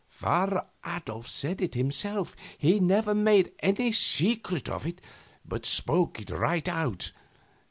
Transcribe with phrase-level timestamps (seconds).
[0.09, 2.35] Father Adolf said it himself.
[2.57, 4.99] He never made any secret of it,
[5.45, 7.11] but spoke it right out.